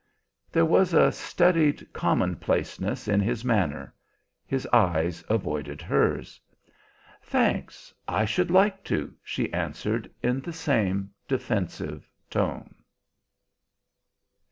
There 0.51 0.65
was 0.65 0.95
a 0.95 1.11
studied 1.11 1.93
commonplaceness 1.93 3.07
in 3.07 3.19
his 3.19 3.45
manner; 3.45 3.93
his 4.47 4.67
eyes 4.73 5.23
avoided 5.29 5.79
hers. 5.83 6.39
"Thanks; 7.21 7.93
I 8.07 8.25
should 8.25 8.49
like 8.49 8.83
to," 8.85 9.13
she 9.21 9.53
answered 9.53 10.09
in 10.23 10.41
the 10.41 10.53
same 10.53 11.11
defensive 11.27 12.09
tone. 12.31 12.73